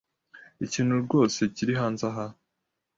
Ikintu 0.65 0.93
rwose 1.03 1.39
kiri 1.55 1.73
hanze 1.79 2.03
aha. 2.09 2.25